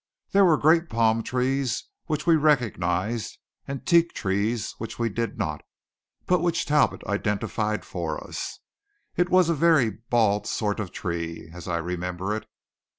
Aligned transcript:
There 0.31 0.45
were 0.45 0.57
great 0.57 0.89
palm 0.89 1.21
trees, 1.21 1.83
which 2.07 2.25
we 2.25 2.35
recognized; 2.35 3.37
and 3.67 3.85
teak 3.85 4.13
trees, 4.13 4.71
which 4.79 4.97
we 4.97 5.09
did 5.09 5.37
not, 5.37 5.61
but 6.25 6.39
which 6.39 6.65
Talbot 6.65 7.03
identified 7.05 7.85
for 7.85 8.17
us. 8.25 8.61
It 9.15 9.29
was 9.29 9.47
a 9.47 9.53
very 9.53 9.91
bald 9.91 10.47
sort 10.47 10.79
of 10.79 10.91
tree, 10.91 11.51
as 11.53 11.67
I 11.67 11.77
remember 11.77 12.35
it. 12.35 12.47